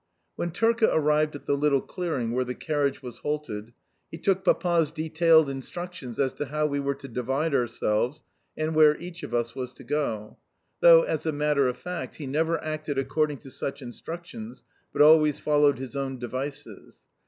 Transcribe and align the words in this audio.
When 0.35 0.49
Turka 0.49 0.89
arrived 0.91 1.35
at 1.35 1.45
the 1.45 1.53
little 1.55 1.79
clearing 1.79 2.31
where 2.31 2.43
the 2.43 2.55
carriage 2.55 3.03
was 3.03 3.19
halted 3.19 3.71
he 4.09 4.17
took 4.17 4.43
Papa's 4.43 4.89
detailed 4.89 5.47
instructions 5.47 6.19
as 6.19 6.33
to 6.33 6.45
how 6.47 6.65
we 6.65 6.79
were 6.79 6.95
to 6.95 7.07
divide 7.07 7.53
ourselves 7.53 8.23
and 8.57 8.73
where 8.73 8.97
each 8.97 9.21
of 9.21 9.35
us 9.35 9.53
was 9.53 9.75
to 9.75 9.83
go 9.83 10.39
(though, 10.79 11.03
as 11.03 11.27
a 11.27 11.31
matter 11.31 11.67
of 11.67 11.77
fact, 11.77 12.15
he 12.15 12.25
never 12.25 12.57
acted 12.63 12.97
according 12.97 13.37
to 13.41 13.51
such 13.51 13.83
instructions, 13.83 14.63
but 14.91 15.03
always 15.03 15.37
followed 15.37 15.77
his 15.77 15.95
own 15.95 16.17
devices). 16.17 17.01